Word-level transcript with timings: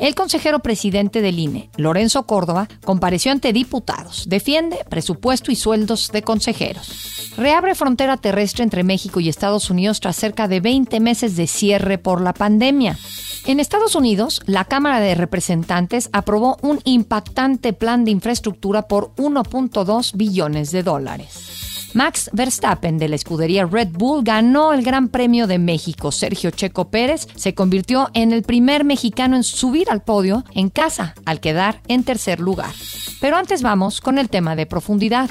El 0.00 0.16
consejero 0.16 0.58
presidente 0.58 1.22
del 1.22 1.38
INE, 1.38 1.70
Lorenzo 1.76 2.24
Córdoba, 2.24 2.68
compareció 2.84 3.30
ante 3.30 3.52
diputados, 3.52 4.24
defiende 4.28 4.84
presupuesto 4.88 5.52
y 5.52 5.56
sueldos 5.56 6.10
de 6.10 6.22
consejeros. 6.22 7.32
Reabre 7.36 7.76
frontera 7.76 8.16
terrestre 8.16 8.64
entre 8.64 8.82
México 8.82 9.20
y 9.20 9.28
Estados 9.28 9.70
Unidos 9.70 10.00
tras 10.00 10.16
cerca 10.16 10.48
de 10.48 10.60
20 10.60 10.98
meses 10.98 11.36
de 11.36 11.46
cierre 11.46 11.98
por 11.98 12.20
la 12.20 12.32
pandemia. 12.32 12.98
En 13.46 13.60
Estados 13.60 13.94
Unidos, 13.94 14.40
la 14.46 14.64
Cámara 14.64 15.00
de 15.00 15.14
Representantes 15.14 16.08
aprobó 16.12 16.56
un 16.62 16.80
impactante 16.84 17.72
plan 17.72 18.04
de 18.04 18.10
infraestructura 18.10 18.88
por 18.88 19.14
1.2 19.16 20.16
billones 20.16 20.72
de 20.72 20.82
dólares. 20.82 21.63
Max 21.94 22.28
Verstappen 22.32 22.98
de 22.98 23.08
la 23.08 23.14
escudería 23.14 23.66
Red 23.66 23.90
Bull 23.92 24.24
ganó 24.24 24.72
el 24.72 24.82
Gran 24.82 25.08
Premio 25.08 25.46
de 25.46 25.60
México. 25.60 26.10
Sergio 26.10 26.50
Checo 26.50 26.90
Pérez 26.90 27.28
se 27.36 27.54
convirtió 27.54 28.10
en 28.14 28.32
el 28.32 28.42
primer 28.42 28.84
mexicano 28.84 29.36
en 29.36 29.44
subir 29.44 29.88
al 29.88 30.02
podio 30.02 30.44
en 30.54 30.70
casa 30.70 31.14
al 31.24 31.38
quedar 31.38 31.80
en 31.86 32.02
tercer 32.02 32.40
lugar. 32.40 32.72
Pero 33.20 33.36
antes 33.36 33.62
vamos 33.62 34.00
con 34.00 34.18
el 34.18 34.28
tema 34.28 34.56
de 34.56 34.66
profundidad. 34.66 35.30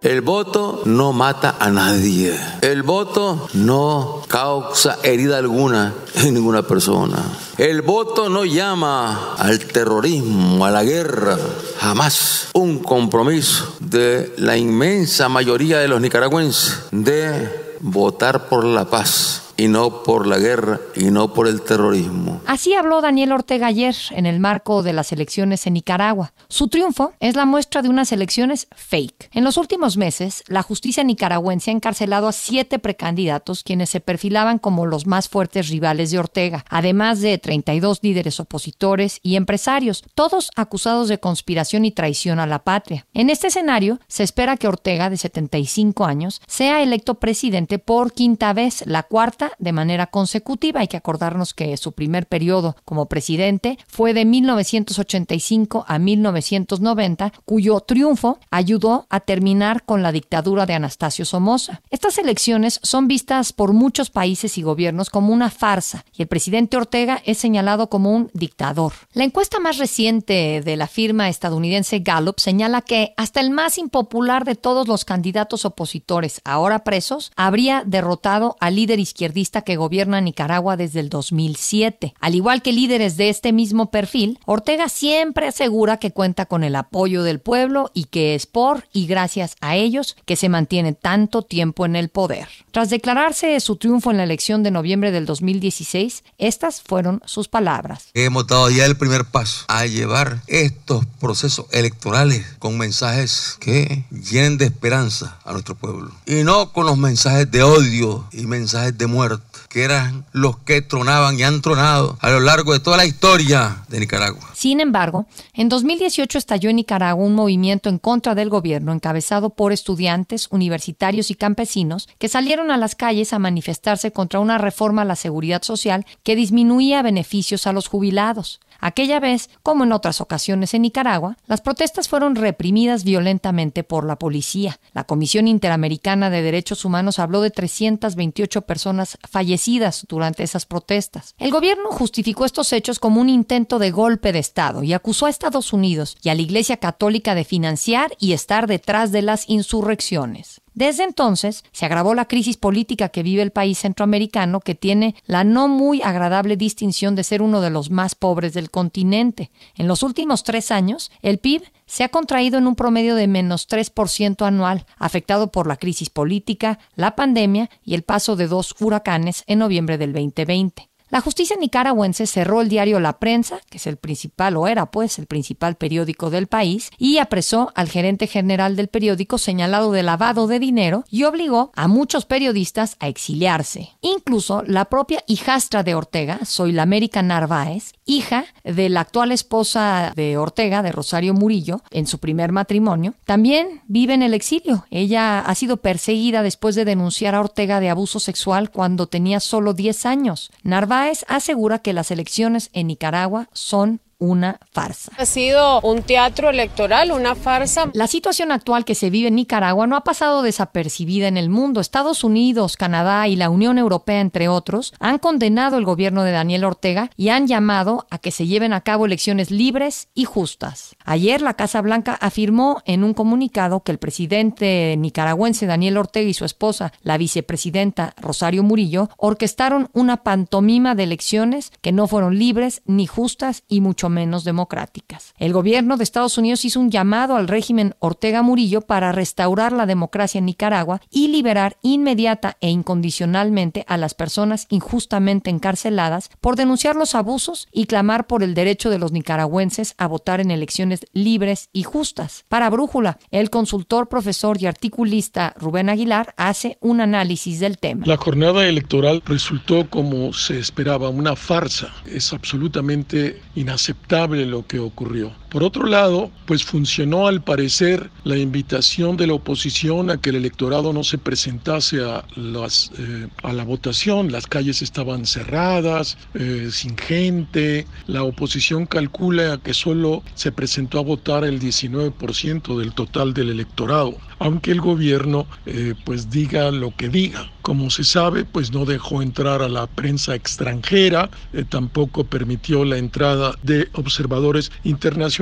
El 0.00 0.20
voto 0.20 0.82
no 0.84 1.12
mata 1.12 1.56
a 1.58 1.70
nadie. 1.70 2.38
El 2.60 2.84
voto 2.84 3.48
no 3.54 4.22
causa 4.28 4.98
herida 5.02 5.38
alguna 5.38 5.92
en 6.14 6.34
ninguna 6.34 6.62
persona. 6.62 7.16
El 7.56 7.82
voto 7.82 8.28
no 8.28 8.44
llama 8.44 9.34
al 9.36 9.58
terrorismo, 9.58 10.64
a 10.64 10.70
la 10.70 10.84
guerra. 10.84 11.36
Jamás 11.80 12.48
un 12.54 12.78
compromiso 12.78 13.74
de 13.80 14.32
la 14.36 14.56
inmensa 14.56 15.28
mayoría 15.28 15.78
de 15.78 15.88
los 15.88 16.00
nicaragüenses 16.00 16.78
de 16.92 17.76
votar 17.80 18.48
por 18.48 18.64
la 18.64 18.84
paz 18.84 19.47
y 19.58 19.66
no 19.66 20.04
por 20.04 20.26
la 20.26 20.38
guerra 20.38 20.80
y 20.94 21.06
no 21.10 21.34
por 21.34 21.48
el 21.48 21.62
terrorismo. 21.62 22.40
Así 22.46 22.74
habló 22.74 23.00
Daniel 23.00 23.32
Ortega 23.32 23.66
ayer 23.66 23.94
en 24.12 24.24
el 24.24 24.38
marco 24.38 24.84
de 24.84 24.92
las 24.92 25.12
elecciones 25.12 25.66
en 25.66 25.74
Nicaragua. 25.74 26.32
Su 26.48 26.68
triunfo 26.68 27.12
es 27.18 27.34
la 27.34 27.44
muestra 27.44 27.82
de 27.82 27.88
unas 27.88 28.12
elecciones 28.12 28.68
fake. 28.76 29.28
En 29.32 29.42
los 29.42 29.56
últimos 29.56 29.96
meses, 29.96 30.44
la 30.46 30.62
justicia 30.62 31.02
nicaragüense 31.02 31.70
ha 31.70 31.74
encarcelado 31.74 32.28
a 32.28 32.32
siete 32.32 32.78
precandidatos 32.78 33.64
quienes 33.64 33.90
se 33.90 34.00
perfilaban 34.00 34.60
como 34.60 34.86
los 34.86 35.06
más 35.06 35.28
fuertes 35.28 35.68
rivales 35.68 36.12
de 36.12 36.20
Ortega, 36.20 36.64
además 36.70 37.20
de 37.20 37.36
32 37.36 37.98
líderes 38.02 38.38
opositores 38.38 39.18
y 39.24 39.34
empresarios, 39.34 40.04
todos 40.14 40.50
acusados 40.54 41.08
de 41.08 41.18
conspiración 41.18 41.84
y 41.84 41.90
traición 41.90 42.38
a 42.38 42.46
la 42.46 42.60
patria. 42.60 43.06
En 43.12 43.28
este 43.28 43.48
escenario, 43.48 43.98
se 44.06 44.22
espera 44.22 44.56
que 44.56 44.68
Ortega, 44.68 45.10
de 45.10 45.16
75 45.16 46.04
años, 46.04 46.40
sea 46.46 46.80
electo 46.80 47.16
presidente 47.16 47.80
por 47.80 48.12
quinta 48.12 48.52
vez, 48.52 48.84
la 48.86 49.02
cuarta 49.02 49.47
de 49.58 49.72
manera 49.72 50.06
consecutiva. 50.06 50.80
Hay 50.80 50.88
que 50.88 50.96
acordarnos 50.96 51.54
que 51.54 51.76
su 51.76 51.92
primer 51.92 52.26
periodo 52.26 52.76
como 52.84 53.06
presidente 53.06 53.78
fue 53.86 54.14
de 54.14 54.24
1985 54.24 55.84
a 55.88 55.98
1990, 55.98 57.32
cuyo 57.44 57.80
triunfo 57.80 58.38
ayudó 58.50 59.06
a 59.10 59.20
terminar 59.20 59.84
con 59.84 60.02
la 60.02 60.12
dictadura 60.12 60.66
de 60.66 60.74
Anastasio 60.74 61.24
Somoza. 61.24 61.80
Estas 61.90 62.18
elecciones 62.18 62.80
son 62.82 63.08
vistas 63.08 63.52
por 63.52 63.72
muchos 63.72 64.10
países 64.10 64.58
y 64.58 64.62
gobiernos 64.62 65.10
como 65.10 65.32
una 65.32 65.50
farsa 65.50 66.04
y 66.14 66.22
el 66.22 66.28
presidente 66.28 66.76
Ortega 66.76 67.22
es 67.24 67.38
señalado 67.38 67.88
como 67.88 68.12
un 68.12 68.30
dictador. 68.34 68.92
La 69.12 69.24
encuesta 69.24 69.60
más 69.60 69.78
reciente 69.78 70.60
de 70.64 70.76
la 70.76 70.86
firma 70.86 71.28
estadounidense 71.28 72.00
Gallup 72.00 72.38
señala 72.38 72.82
que 72.82 73.14
hasta 73.16 73.40
el 73.40 73.50
más 73.50 73.78
impopular 73.78 74.44
de 74.44 74.54
todos 74.54 74.88
los 74.88 75.04
candidatos 75.04 75.64
opositores 75.64 76.40
ahora 76.44 76.84
presos 76.84 77.32
habría 77.36 77.82
derrotado 77.86 78.56
al 78.60 78.76
líder 78.76 78.98
izquierdista 78.98 79.37
que 79.38 79.76
gobierna 79.76 80.20
Nicaragua 80.20 80.76
desde 80.76 80.98
el 80.98 81.10
2007. 81.10 82.14
Al 82.18 82.34
igual 82.34 82.60
que 82.60 82.72
líderes 82.72 83.16
de 83.16 83.28
este 83.28 83.52
mismo 83.52 83.90
perfil, 83.90 84.40
Ortega 84.46 84.88
siempre 84.88 85.46
asegura 85.46 85.98
que 85.98 86.10
cuenta 86.10 86.46
con 86.46 86.64
el 86.64 86.74
apoyo 86.74 87.22
del 87.22 87.38
pueblo 87.38 87.92
y 87.94 88.04
que 88.04 88.34
es 88.34 88.46
por 88.46 88.88
y 88.92 89.06
gracias 89.06 89.54
a 89.60 89.76
ellos 89.76 90.16
que 90.24 90.34
se 90.34 90.48
mantiene 90.48 90.92
tanto 90.92 91.42
tiempo 91.42 91.86
en 91.86 91.94
el 91.94 92.08
poder. 92.08 92.48
Tras 92.72 92.90
declararse 92.90 93.58
su 93.60 93.76
triunfo 93.76 94.10
en 94.10 94.16
la 94.16 94.24
elección 94.24 94.64
de 94.64 94.72
noviembre 94.72 95.12
del 95.12 95.24
2016, 95.24 96.24
estas 96.38 96.82
fueron 96.82 97.22
sus 97.24 97.46
palabras. 97.46 98.08
Hemos 98.14 98.46
dado 98.48 98.70
ya 98.70 98.86
el 98.86 98.96
primer 98.96 99.24
paso 99.24 99.66
a 99.68 99.86
llevar 99.86 100.42
estos 100.48 101.06
procesos 101.20 101.66
electorales 101.70 102.44
con 102.58 102.76
mensajes 102.76 103.56
que 103.60 104.04
llenen 104.10 104.58
de 104.58 104.64
esperanza 104.64 105.38
a 105.44 105.52
nuestro 105.52 105.76
pueblo 105.76 106.10
y 106.26 106.42
no 106.42 106.72
con 106.72 106.86
los 106.86 106.98
mensajes 106.98 107.48
de 107.50 107.62
odio 107.62 108.26
y 108.32 108.46
mensajes 108.46 108.98
de 108.98 109.06
muerte 109.06 109.27
que 109.68 109.82
eran 109.82 110.24
los 110.32 110.58
que 110.58 110.82
tronaban 110.82 111.38
y 111.38 111.42
han 111.42 111.60
tronado 111.60 112.16
a 112.20 112.30
lo 112.30 112.40
largo 112.40 112.72
de 112.72 112.80
toda 112.80 112.96
la 112.96 113.06
historia 113.06 113.84
de 113.88 114.00
Nicaragua. 114.00 114.50
Sin 114.54 114.80
embargo, 114.80 115.26
en 115.52 115.68
2018 115.68 116.38
estalló 116.38 116.70
en 116.70 116.76
Nicaragua 116.76 117.24
un 117.24 117.34
movimiento 117.34 117.88
en 117.88 117.98
contra 117.98 118.34
del 118.34 118.48
gobierno 118.48 118.92
encabezado 118.92 119.50
por 119.50 119.72
estudiantes, 119.72 120.48
universitarios 120.50 121.30
y 121.30 121.34
campesinos 121.34 122.08
que 122.18 122.28
salieron 122.28 122.70
a 122.70 122.76
las 122.76 122.94
calles 122.94 123.32
a 123.32 123.38
manifestarse 123.38 124.12
contra 124.12 124.40
una 124.40 124.58
reforma 124.58 125.02
a 125.02 125.04
la 125.04 125.16
seguridad 125.16 125.62
social 125.62 126.06
que 126.22 126.36
disminuía 126.36 127.02
beneficios 127.02 127.66
a 127.66 127.72
los 127.72 127.88
jubilados. 127.88 128.60
Aquella 128.78 129.18
vez, 129.18 129.50
como 129.62 129.84
en 129.84 129.92
otras 129.92 130.20
ocasiones 130.20 130.72
en 130.72 130.82
Nicaragua, 130.82 131.36
las 131.46 131.60
protestas 131.60 132.08
fueron 132.08 132.36
reprimidas 132.36 133.02
violentamente 133.02 133.82
por 133.82 134.06
la 134.06 134.16
policía. 134.16 134.78
La 134.92 135.04
Comisión 135.04 135.48
Interamericana 135.48 136.30
de 136.30 136.42
Derechos 136.42 136.84
Humanos 136.84 137.18
habló 137.18 137.40
de 137.40 137.50
328 137.50 138.62
personas 138.62 139.18
fallecidas 139.28 140.06
durante 140.08 140.44
esas 140.44 140.64
protestas. 140.64 141.34
El 141.38 141.50
gobierno 141.50 141.90
justificó 141.90 142.44
estos 142.44 142.72
hechos 142.72 143.00
como 143.00 143.20
un 143.20 143.28
intento 143.28 143.78
de 143.78 143.90
golpe 143.90 144.32
de 144.32 144.38
Estado 144.38 144.84
y 144.84 144.92
acusó 144.92 145.26
a 145.26 145.30
Estados 145.30 145.72
Unidos 145.72 146.16
y 146.22 146.28
a 146.28 146.34
la 146.34 146.42
Iglesia 146.42 146.76
Católica 146.76 147.34
de 147.34 147.44
financiar 147.44 148.12
y 148.20 148.32
estar 148.32 148.68
detrás 148.68 149.10
de 149.10 149.22
las 149.22 149.48
insurrecciones. 149.48 150.60
Desde 150.78 151.02
entonces 151.02 151.64
se 151.72 151.86
agravó 151.86 152.14
la 152.14 152.26
crisis 152.26 152.56
política 152.56 153.08
que 153.08 153.24
vive 153.24 153.42
el 153.42 153.50
país 153.50 153.80
centroamericano, 153.80 154.60
que 154.60 154.76
tiene 154.76 155.16
la 155.26 155.42
no 155.42 155.66
muy 155.66 156.02
agradable 156.02 156.56
distinción 156.56 157.16
de 157.16 157.24
ser 157.24 157.42
uno 157.42 157.60
de 157.60 157.70
los 157.70 157.90
más 157.90 158.14
pobres 158.14 158.54
del 158.54 158.70
continente. 158.70 159.50
En 159.74 159.88
los 159.88 160.04
últimos 160.04 160.44
tres 160.44 160.70
años, 160.70 161.10
el 161.20 161.38
PIB 161.38 161.64
se 161.86 162.04
ha 162.04 162.10
contraído 162.10 162.58
en 162.58 162.68
un 162.68 162.76
promedio 162.76 163.16
de 163.16 163.26
menos 163.26 163.68
3% 163.68 164.46
anual, 164.46 164.86
afectado 164.98 165.50
por 165.50 165.66
la 165.66 165.78
crisis 165.78 166.10
política, 166.10 166.78
la 166.94 167.16
pandemia 167.16 167.70
y 167.84 167.94
el 167.94 168.04
paso 168.04 168.36
de 168.36 168.46
dos 168.46 168.76
huracanes 168.78 169.42
en 169.48 169.58
noviembre 169.58 169.98
del 169.98 170.12
2020. 170.12 170.88
La 171.10 171.22
justicia 171.22 171.56
nicaragüense 171.58 172.26
cerró 172.26 172.60
el 172.60 172.68
diario 172.68 173.00
La 173.00 173.18
Prensa, 173.18 173.60
que 173.70 173.78
es 173.78 173.86
el 173.86 173.96
principal 173.96 174.58
o 174.58 174.68
era 174.68 174.90
pues 174.90 175.18
el 175.18 175.26
principal 175.26 175.76
periódico 175.76 176.28
del 176.28 176.48
país, 176.48 176.90
y 176.98 177.16
apresó 177.16 177.72
al 177.74 177.88
gerente 177.88 178.26
general 178.26 178.76
del 178.76 178.88
periódico 178.88 179.38
señalado 179.38 179.90
de 179.92 180.02
lavado 180.02 180.46
de 180.46 180.58
dinero 180.58 181.04
y 181.10 181.24
obligó 181.24 181.72
a 181.74 181.88
muchos 181.88 182.26
periodistas 182.26 182.96
a 183.00 183.08
exiliarse. 183.08 183.90
Incluso 184.02 184.62
la 184.66 184.84
propia 184.86 185.24
hijastra 185.26 185.82
de 185.82 185.94
Ortega, 185.94 186.40
Soy 186.44 186.72
la 186.72 186.82
América 186.82 187.22
Narváez, 187.22 187.94
hija 188.08 188.46
de 188.64 188.88
la 188.88 189.02
actual 189.02 189.30
esposa 189.30 190.12
de 190.16 190.36
Ortega, 190.36 190.82
de 190.82 190.90
Rosario 190.90 191.34
Murillo, 191.34 191.82
en 191.90 192.08
su 192.08 192.18
primer 192.18 192.50
matrimonio, 192.50 193.14
también 193.24 193.82
vive 193.86 194.14
en 194.14 194.22
el 194.22 194.34
exilio. 194.34 194.86
Ella 194.90 195.38
ha 195.40 195.54
sido 195.54 195.76
perseguida 195.76 196.42
después 196.42 196.74
de 196.74 196.84
denunciar 196.84 197.36
a 197.36 197.40
Ortega 197.40 197.78
de 197.78 197.90
abuso 197.90 198.18
sexual 198.18 198.70
cuando 198.70 199.06
tenía 199.06 199.38
solo 199.38 199.74
10 199.74 200.06
años. 200.06 200.50
Narváez 200.62 201.24
asegura 201.28 201.78
que 201.78 201.92
las 201.92 202.10
elecciones 202.10 202.70
en 202.72 202.88
Nicaragua 202.88 203.48
son 203.52 204.00
una 204.18 204.58
farsa. 204.72 205.12
Ha 205.16 205.26
sido 205.26 205.80
un 205.82 206.02
teatro 206.02 206.50
electoral, 206.50 207.12
una 207.12 207.34
farsa. 207.34 207.90
La 207.92 208.06
situación 208.06 208.52
actual 208.52 208.84
que 208.84 208.94
se 208.94 209.10
vive 209.10 209.28
en 209.28 209.36
Nicaragua 209.36 209.86
no 209.86 209.96
ha 209.96 210.04
pasado 210.04 210.42
desapercibida 210.42 211.28
en 211.28 211.36
el 211.36 211.50
mundo. 211.50 211.80
Estados 211.80 212.24
Unidos, 212.24 212.76
Canadá 212.76 213.28
y 213.28 213.36
la 213.36 213.50
Unión 213.50 213.78
Europea, 213.78 214.20
entre 214.20 214.48
otros, 214.48 214.92
han 214.98 215.18
condenado 215.18 215.78
el 215.78 215.84
gobierno 215.84 216.24
de 216.24 216.32
Daniel 216.32 216.64
Ortega 216.64 217.10
y 217.16 217.28
han 217.28 217.46
llamado 217.46 218.06
a 218.10 218.18
que 218.18 218.30
se 218.30 218.46
lleven 218.46 218.72
a 218.72 218.80
cabo 218.80 219.06
elecciones 219.06 219.50
libres 219.50 220.08
y 220.14 220.24
justas. 220.24 220.96
Ayer 221.04 221.40
la 221.40 221.54
Casa 221.54 221.80
Blanca 221.80 222.18
afirmó 222.20 222.82
en 222.84 223.04
un 223.04 223.14
comunicado 223.14 223.82
que 223.82 223.92
el 223.92 223.98
presidente 223.98 224.96
nicaragüense 224.98 225.66
Daniel 225.66 225.96
Ortega 225.96 226.28
y 226.28 226.34
su 226.34 226.44
esposa, 226.44 226.92
la 227.02 227.18
vicepresidenta 227.18 228.14
Rosario 228.16 228.62
Murillo, 228.62 229.10
orquestaron 229.16 229.90
una 229.92 230.18
pantomima 230.18 230.94
de 230.94 231.04
elecciones 231.04 231.72
que 231.80 231.92
no 231.92 232.06
fueron 232.08 232.38
libres 232.38 232.82
ni 232.84 233.06
justas 233.06 233.62
y 233.68 233.80
mucho 233.80 234.07
menos 234.08 234.44
democráticas. 234.44 235.34
El 235.38 235.52
gobierno 235.52 235.96
de 235.96 236.04
Estados 236.04 236.38
Unidos 236.38 236.64
hizo 236.64 236.80
un 236.80 236.90
llamado 236.90 237.36
al 237.36 237.48
régimen 237.48 237.94
Ortega 237.98 238.42
Murillo 238.42 238.82
para 238.82 239.12
restaurar 239.12 239.72
la 239.72 239.86
democracia 239.86 240.38
en 240.38 240.46
Nicaragua 240.46 241.00
y 241.10 241.28
liberar 241.28 241.76
inmediata 241.82 242.56
e 242.60 242.70
incondicionalmente 242.70 243.84
a 243.88 243.96
las 243.96 244.14
personas 244.14 244.66
injustamente 244.70 245.50
encarceladas 245.50 246.30
por 246.40 246.56
denunciar 246.56 246.96
los 246.96 247.14
abusos 247.14 247.68
y 247.72 247.86
clamar 247.86 248.26
por 248.26 248.42
el 248.42 248.54
derecho 248.54 248.90
de 248.90 248.98
los 248.98 249.12
nicaragüenses 249.12 249.94
a 249.98 250.06
votar 250.06 250.40
en 250.40 250.50
elecciones 250.50 251.06
libres 251.12 251.68
y 251.72 251.82
justas. 251.82 252.44
Para 252.48 252.70
Brújula, 252.70 253.18
el 253.30 253.50
consultor, 253.50 254.08
profesor 254.08 254.60
y 254.60 254.66
articulista 254.66 255.54
Rubén 255.58 255.88
Aguilar 255.88 256.34
hace 256.36 256.78
un 256.80 257.00
análisis 257.00 257.60
del 257.60 257.78
tema. 257.78 258.06
La 258.06 258.16
jornada 258.16 258.66
electoral 258.66 259.22
resultó 259.24 259.88
como 259.88 260.32
se 260.32 260.58
esperaba, 260.58 261.08
una 261.08 261.36
farsa. 261.36 261.92
Es 262.06 262.32
absolutamente 262.32 263.40
inaceptable 263.54 263.97
lo 264.46 264.66
que 264.66 264.78
ocurrió. 264.78 265.32
Por 265.48 265.62
otro 265.62 265.86
lado, 265.86 266.30
pues 266.44 266.62
funcionó 266.62 267.26
al 267.26 267.42
parecer 267.42 268.10
la 268.24 268.36
invitación 268.36 269.16
de 269.16 269.26
la 269.26 269.32
oposición 269.32 270.10
a 270.10 270.18
que 270.18 270.28
el 270.28 270.36
electorado 270.36 270.92
no 270.92 271.04
se 271.04 271.16
presentase 271.16 272.02
a, 272.02 272.22
eh, 272.36 273.28
la 273.42 273.64
votación. 273.64 274.30
Las 274.30 274.46
calles 274.46 274.82
estaban 274.82 275.24
cerradas, 275.24 276.18
eh, 276.34 276.68
sin 276.70 276.98
gente. 276.98 277.86
La 278.06 278.24
oposición 278.24 278.84
calcula 278.84 279.56
que 279.56 279.72
solo 279.72 280.22
se 280.34 280.52
presentó 280.52 280.98
a 280.98 281.02
votar 281.02 281.44
el 281.44 281.58
19% 281.58 282.78
del 282.78 282.92
total 282.92 283.32
del 283.32 283.48
electorado, 283.48 284.18
aunque 284.38 284.70
el 284.70 284.82
gobierno 284.82 285.46
eh, 285.64 285.94
pues 286.04 286.28
diga 286.28 286.70
lo 286.70 286.94
que 286.94 287.08
diga. 287.08 287.50
Como 287.62 287.90
se 287.90 288.04
sabe, 288.04 288.44
pues 288.44 288.72
no 288.72 288.86
dejó 288.86 289.20
entrar 289.20 289.60
a 289.60 289.68
la 289.68 289.86
prensa 289.86 290.34
extranjera, 290.34 291.28
tampoco 291.68 292.24
permitió 292.24 292.82
la 292.86 292.96
entrada 292.96 293.54
de 293.62 293.88
observadores 293.92 294.72
internacionales 294.84 295.37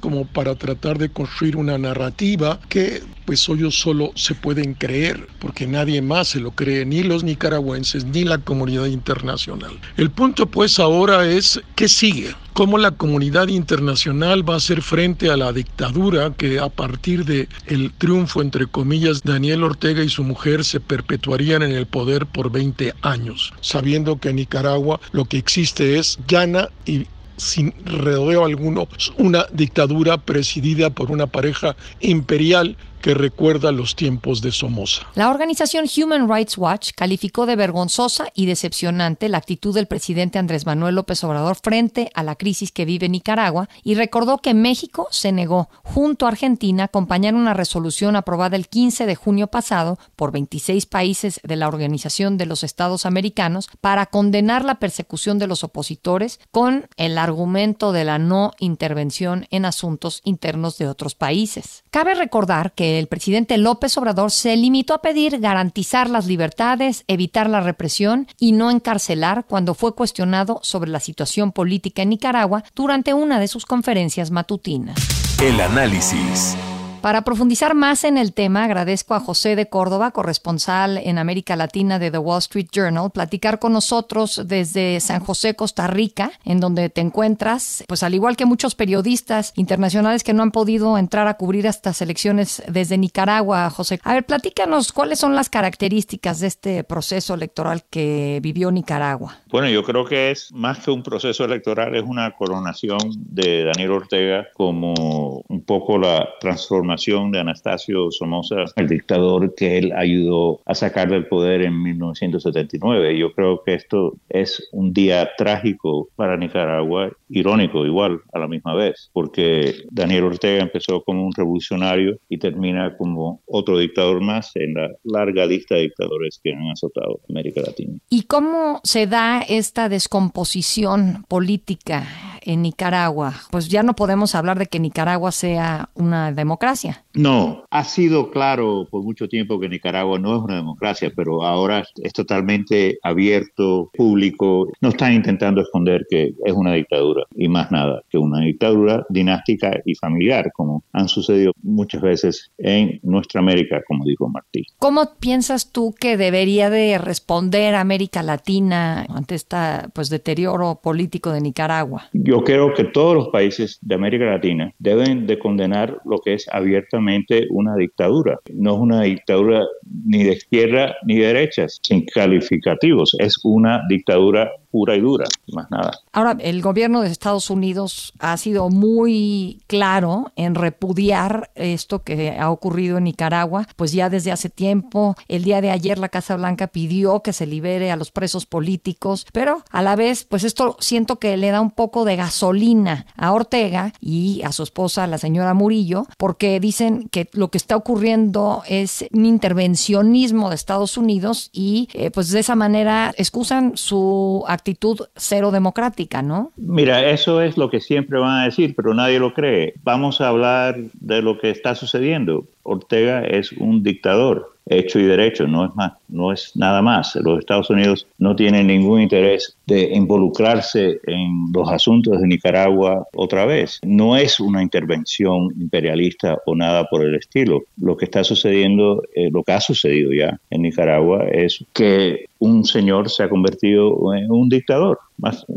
como 0.00 0.26
para 0.26 0.54
tratar 0.54 0.98
de 0.98 1.08
construir 1.08 1.56
una 1.56 1.76
narrativa 1.76 2.60
que 2.68 3.02
pues 3.24 3.48
ellos 3.48 3.78
solo 3.78 4.12
se 4.14 4.34
pueden 4.34 4.74
creer, 4.74 5.26
porque 5.38 5.66
nadie 5.66 6.02
más 6.02 6.28
se 6.28 6.40
lo 6.40 6.52
cree, 6.52 6.84
ni 6.84 7.02
los 7.02 7.24
nicaragüenses, 7.24 8.04
ni 8.04 8.24
la 8.24 8.38
comunidad 8.38 8.86
internacional. 8.86 9.72
El 9.96 10.10
punto 10.10 10.46
pues 10.46 10.78
ahora 10.78 11.26
es, 11.28 11.60
¿qué 11.74 11.88
sigue? 11.88 12.34
cómo 12.52 12.78
la 12.78 12.90
comunidad 12.90 13.48
internacional 13.48 14.46
va 14.46 14.54
a 14.54 14.56
hacer 14.58 14.82
frente 14.82 15.30
a 15.30 15.36
la 15.36 15.52
dictadura 15.52 16.34
que 16.36 16.58
a 16.58 16.68
partir 16.68 17.24
de 17.24 17.48
el 17.66 17.92
triunfo 17.92 18.42
entre 18.42 18.66
comillas 18.66 19.22
Daniel 19.22 19.62
Ortega 19.62 20.02
y 20.02 20.10
su 20.10 20.24
mujer 20.24 20.64
se 20.64 20.80
perpetuarían 20.80 21.62
en 21.62 21.72
el 21.72 21.86
poder 21.86 22.26
por 22.26 22.50
20 22.50 22.92
años, 23.02 23.54
sabiendo 23.60 24.18
que 24.18 24.30
en 24.30 24.36
Nicaragua 24.36 25.00
lo 25.12 25.24
que 25.24 25.38
existe 25.38 25.98
es 25.98 26.18
gana 26.28 26.68
y 26.84 27.06
sin 27.40 27.72
redeo 27.84 28.44
alguno, 28.44 28.86
una 29.16 29.46
dictadura 29.50 30.18
presidida 30.18 30.90
por 30.90 31.10
una 31.10 31.26
pareja 31.26 31.74
imperial 32.00 32.76
que 33.00 33.14
recuerda 33.14 33.72
los 33.72 33.96
tiempos 33.96 34.40
de 34.40 34.52
Somoza. 34.52 35.06
La 35.14 35.30
organización 35.30 35.86
Human 35.96 36.28
Rights 36.28 36.58
Watch 36.58 36.90
calificó 36.94 37.46
de 37.46 37.56
vergonzosa 37.56 38.28
y 38.34 38.46
decepcionante 38.46 39.28
la 39.28 39.38
actitud 39.38 39.74
del 39.74 39.86
presidente 39.86 40.38
Andrés 40.38 40.66
Manuel 40.66 40.94
López 40.94 41.22
Obrador 41.24 41.56
frente 41.56 42.10
a 42.14 42.22
la 42.22 42.36
crisis 42.36 42.72
que 42.72 42.84
vive 42.84 43.08
Nicaragua 43.08 43.68
y 43.82 43.94
recordó 43.94 44.38
que 44.38 44.54
México 44.54 45.08
se 45.10 45.32
negó, 45.32 45.68
junto 45.82 46.26
a 46.26 46.30
Argentina, 46.30 46.84
a 46.84 46.86
acompañar 46.86 47.34
una 47.34 47.54
resolución 47.54 48.16
aprobada 48.16 48.56
el 48.56 48.68
15 48.68 49.06
de 49.06 49.14
junio 49.14 49.46
pasado 49.46 49.98
por 50.16 50.32
26 50.32 50.86
países 50.86 51.40
de 51.42 51.56
la 51.56 51.68
Organización 51.68 52.36
de 52.36 52.46
los 52.46 52.62
Estados 52.64 53.06
Americanos 53.06 53.68
para 53.80 54.06
condenar 54.06 54.64
la 54.64 54.78
persecución 54.78 55.38
de 55.38 55.46
los 55.46 55.64
opositores 55.64 56.40
con 56.50 56.86
el 56.96 57.18
argumento 57.18 57.92
de 57.92 58.04
la 58.04 58.18
no 58.18 58.52
intervención 58.58 59.46
en 59.50 59.64
asuntos 59.64 60.20
internos 60.24 60.78
de 60.78 60.88
otros 60.88 61.14
países. 61.14 61.84
Cabe 61.90 62.14
recordar 62.14 62.72
que 62.72 62.89
el 62.98 63.06
presidente 63.06 63.58
López 63.58 63.96
Obrador 63.98 64.30
se 64.30 64.56
limitó 64.56 64.94
a 64.94 65.02
pedir 65.02 65.38
garantizar 65.40 66.08
las 66.08 66.26
libertades, 66.26 67.04
evitar 67.06 67.48
la 67.48 67.60
represión 67.60 68.26
y 68.38 68.52
no 68.52 68.70
encarcelar 68.70 69.44
cuando 69.46 69.74
fue 69.74 69.94
cuestionado 69.94 70.60
sobre 70.62 70.90
la 70.90 71.00
situación 71.00 71.52
política 71.52 72.02
en 72.02 72.10
Nicaragua 72.10 72.64
durante 72.74 73.14
una 73.14 73.38
de 73.38 73.48
sus 73.48 73.66
conferencias 73.66 74.30
matutinas. 74.30 74.96
El 75.40 75.60
análisis. 75.60 76.56
Para 77.02 77.22
profundizar 77.22 77.74
más 77.74 78.04
en 78.04 78.18
el 78.18 78.34
tema, 78.34 78.64
agradezco 78.64 79.14
a 79.14 79.20
José 79.20 79.56
de 79.56 79.70
Córdoba, 79.70 80.10
corresponsal 80.10 80.98
en 80.98 81.16
América 81.16 81.56
Latina 81.56 81.98
de 81.98 82.10
The 82.10 82.18
Wall 82.18 82.40
Street 82.40 82.68
Journal, 82.70 83.10
platicar 83.10 83.58
con 83.58 83.72
nosotros 83.72 84.42
desde 84.44 85.00
San 85.00 85.20
José, 85.20 85.56
Costa 85.56 85.86
Rica, 85.86 86.30
en 86.44 86.60
donde 86.60 86.90
te 86.90 87.00
encuentras, 87.00 87.84
pues 87.88 88.02
al 88.02 88.14
igual 88.14 88.36
que 88.36 88.44
muchos 88.44 88.74
periodistas 88.74 89.54
internacionales 89.56 90.24
que 90.24 90.34
no 90.34 90.42
han 90.42 90.50
podido 90.50 90.98
entrar 90.98 91.26
a 91.26 91.34
cubrir 91.34 91.64
estas 91.64 92.02
elecciones 92.02 92.62
desde 92.68 92.98
Nicaragua, 92.98 93.70
José. 93.70 93.98
A 94.04 94.12
ver, 94.12 94.26
platícanos 94.26 94.92
cuáles 94.92 95.18
son 95.18 95.34
las 95.34 95.48
características 95.48 96.40
de 96.40 96.48
este 96.48 96.84
proceso 96.84 97.32
electoral 97.32 97.82
que 97.88 98.40
vivió 98.42 98.70
Nicaragua. 98.70 99.38
Bueno, 99.50 99.70
yo 99.70 99.82
creo 99.84 100.04
que 100.04 100.32
es 100.32 100.52
más 100.52 100.80
que 100.80 100.90
un 100.90 101.02
proceso 101.02 101.46
electoral, 101.46 101.96
es 101.96 102.04
una 102.04 102.32
coronación 102.32 102.98
de 103.16 103.64
Daniel 103.64 103.92
Ortega 103.92 104.48
como 104.52 105.42
un 105.48 105.64
poco 105.64 105.96
la 105.96 106.28
transformación 106.40 106.89
de 106.96 107.38
Anastasio 107.38 108.10
Somoza, 108.10 108.64
el 108.76 108.88
dictador 108.88 109.54
que 109.54 109.78
él 109.78 109.92
ayudó 109.96 110.60
a 110.66 110.74
sacar 110.74 111.08
del 111.08 111.26
poder 111.26 111.62
en 111.62 111.80
1979. 111.82 113.16
Yo 113.16 113.32
creo 113.32 113.62
que 113.64 113.74
esto 113.74 114.14
es 114.28 114.68
un 114.72 114.92
día 114.92 115.30
trágico 115.38 116.08
para 116.16 116.36
Nicaragua, 116.36 117.12
irónico 117.28 117.86
igual 117.86 118.20
a 118.32 118.38
la 118.40 118.48
misma 118.48 118.74
vez, 118.74 119.10
porque 119.12 119.74
Daniel 119.90 120.24
Ortega 120.24 120.62
empezó 120.62 121.02
como 121.02 121.24
un 121.24 121.32
revolucionario 121.32 122.18
y 122.28 122.38
termina 122.38 122.96
como 122.96 123.40
otro 123.46 123.78
dictador 123.78 124.20
más 124.20 124.50
en 124.56 124.74
la 124.74 124.88
larga 125.04 125.46
lista 125.46 125.76
de 125.76 125.82
dictadores 125.82 126.40
que 126.42 126.52
han 126.52 126.70
azotado 126.70 127.20
América 127.28 127.60
Latina. 127.60 127.98
¿Y 128.08 128.22
cómo 128.22 128.80
se 128.82 129.06
da 129.06 129.42
esta 129.48 129.88
descomposición 129.88 131.24
política 131.28 132.06
en 132.42 132.62
Nicaragua? 132.62 133.34
Pues 133.50 133.68
ya 133.68 133.82
no 133.82 133.94
podemos 133.94 134.34
hablar 134.34 134.58
de 134.58 134.66
que 134.66 134.80
Nicaragua 134.80 135.32
sea 135.32 135.90
una 135.94 136.32
democracia 136.32 137.04
no, 137.14 137.64
ha 137.70 137.84
sido 137.84 138.30
claro 138.30 138.86
por 138.88 139.02
mucho 139.02 139.28
tiempo 139.28 139.58
que 139.58 139.68
Nicaragua 139.68 140.18
no 140.18 140.36
es 140.36 140.42
una 140.42 140.56
democracia, 140.56 141.12
pero 141.14 141.42
ahora 141.42 141.84
es 142.02 142.12
totalmente 142.12 142.98
abierto, 143.02 143.90
público. 143.94 144.68
No 144.80 144.90
están 144.90 145.14
intentando 145.14 145.60
esconder 145.60 146.06
que 146.08 146.34
es 146.44 146.52
una 146.52 146.72
dictadura 146.74 147.24
y 147.34 147.48
más 147.48 147.72
nada 147.72 148.02
que 148.08 148.18
una 148.18 148.40
dictadura 148.40 149.04
dinástica 149.08 149.80
y 149.84 149.94
familiar, 149.96 150.52
como 150.54 150.84
han 150.92 151.08
sucedido 151.08 151.52
muchas 151.62 152.00
veces 152.00 152.52
en 152.58 153.00
nuestra 153.02 153.40
América, 153.40 153.82
como 153.86 154.04
dijo 154.04 154.28
Martí. 154.28 154.64
¿Cómo 154.78 155.14
piensas 155.18 155.72
tú 155.72 155.94
que 155.98 156.16
debería 156.16 156.70
de 156.70 156.98
responder 156.98 157.74
América 157.74 158.22
Latina 158.22 159.04
ante 159.08 159.34
este 159.34 159.56
pues, 159.92 160.10
deterioro 160.10 160.80
político 160.80 161.32
de 161.32 161.40
Nicaragua? 161.40 162.04
Yo 162.12 162.29
creo 162.38 162.72
que 162.74 162.84
todos 162.84 163.14
los 163.14 163.28
países 163.28 163.78
de 163.82 163.94
América 163.94 164.24
Latina 164.24 164.72
deben 164.78 165.26
de 165.26 165.38
condenar 165.38 166.00
lo 166.04 166.18
que 166.18 166.34
es 166.34 166.48
abiertamente 166.52 167.46
una 167.50 167.74
dictadura. 167.76 168.38
No 168.54 168.74
es 168.74 168.80
una 168.80 169.02
dictadura 169.02 169.66
ni 170.06 170.22
de 170.22 170.32
izquierda 170.32 170.94
ni 171.06 171.16
de 171.16 171.26
derecha, 171.26 171.66
sin 171.68 172.06
calificativos. 172.06 173.16
Es 173.18 173.40
una 173.44 173.82
dictadura 173.88 174.50
pura 174.70 174.96
y 174.96 175.00
dura, 175.00 175.26
más 175.52 175.70
nada. 175.70 175.92
Ahora, 176.12 176.36
el 176.40 176.62
gobierno 176.62 177.02
de 177.02 177.08
Estados 177.08 177.50
Unidos 177.50 178.12
ha 178.18 178.36
sido 178.36 178.70
muy 178.70 179.60
claro 179.66 180.32
en 180.36 180.54
repudiar 180.54 181.50
esto 181.54 182.02
que 182.02 182.38
ha 182.38 182.50
ocurrido 182.50 182.98
en 182.98 183.04
Nicaragua, 183.04 183.66
pues 183.76 183.92
ya 183.92 184.08
desde 184.08 184.32
hace 184.32 184.48
tiempo, 184.48 185.16
el 185.28 185.44
día 185.44 185.60
de 185.60 185.70
ayer 185.70 185.98
la 185.98 186.08
Casa 186.08 186.36
Blanca 186.36 186.68
pidió 186.68 187.20
que 187.20 187.32
se 187.32 187.46
libere 187.46 187.90
a 187.90 187.96
los 187.96 188.10
presos 188.10 188.46
políticos, 188.46 189.26
pero 189.32 189.62
a 189.70 189.82
la 189.82 189.96
vez, 189.96 190.24
pues 190.24 190.44
esto 190.44 190.76
siento 190.80 191.16
que 191.16 191.36
le 191.36 191.50
da 191.50 191.60
un 191.60 191.70
poco 191.70 192.04
de 192.04 192.16
gasolina 192.16 193.06
a 193.16 193.32
Ortega 193.32 193.92
y 194.00 194.42
a 194.44 194.52
su 194.52 194.62
esposa, 194.62 195.06
la 195.06 195.18
señora 195.18 195.54
Murillo, 195.54 196.06
porque 196.16 196.60
dicen 196.60 197.08
que 197.10 197.28
lo 197.32 197.50
que 197.50 197.58
está 197.58 197.76
ocurriendo 197.76 198.62
es 198.68 199.04
un 199.12 199.26
intervencionismo 199.26 200.48
de 200.48 200.54
Estados 200.54 200.96
Unidos 200.96 201.50
y 201.52 201.88
eh, 201.94 202.10
pues 202.10 202.30
de 202.30 202.40
esa 202.40 202.54
manera 202.54 203.12
excusan 203.16 203.72
su 203.76 204.44
actitud 204.60 205.00
cero 205.16 205.50
democrática, 205.50 206.22
¿no? 206.22 206.52
Mira, 206.56 207.10
eso 207.10 207.40
es 207.40 207.56
lo 207.56 207.70
que 207.70 207.80
siempre 207.80 208.18
van 208.18 208.40
a 208.40 208.44
decir, 208.44 208.74
pero 208.76 208.94
nadie 208.94 209.18
lo 209.18 209.34
cree. 209.34 209.74
Vamos 209.82 210.20
a 210.20 210.28
hablar 210.28 210.76
de 211.00 211.22
lo 211.22 211.38
que 211.38 211.50
está 211.50 211.74
sucediendo. 211.74 212.44
Ortega 212.62 213.22
es 213.24 213.52
un 213.52 213.82
dictador 213.82 214.54
hecho 214.66 214.98
y 215.00 215.04
derecho, 215.04 215.46
no 215.46 215.64
es 215.64 215.74
más 215.74 215.92
no 216.10 216.32
es 216.32 216.52
nada 216.54 216.82
más. 216.82 217.16
Los 217.16 217.40
Estados 217.40 217.70
Unidos 217.70 218.06
no 218.18 218.36
tienen 218.36 218.66
ningún 218.66 219.00
interés 219.00 219.56
de 219.66 219.90
involucrarse 219.94 221.00
en 221.06 221.52
los 221.52 221.70
asuntos 221.70 222.20
de 222.20 222.26
Nicaragua 222.26 223.06
otra 223.14 223.46
vez. 223.46 223.80
No 223.84 224.16
es 224.16 224.40
una 224.40 224.62
intervención 224.62 225.48
imperialista 225.58 226.38
o 226.46 226.54
nada 226.54 226.84
por 226.84 227.02
el 227.02 227.14
estilo. 227.14 227.62
Lo 227.80 227.96
que 227.96 228.06
está 228.06 228.24
sucediendo, 228.24 229.02
eh, 229.14 229.30
lo 229.32 229.42
que 229.42 229.52
ha 229.52 229.60
sucedido 229.60 230.12
ya 230.12 230.38
en 230.50 230.62
Nicaragua 230.62 231.24
es 231.30 231.64
que 231.72 232.26
un 232.40 232.64
señor 232.64 233.10
se 233.10 233.22
ha 233.22 233.28
convertido 233.28 234.14
en 234.14 234.30
un 234.30 234.48
dictador. 234.48 234.98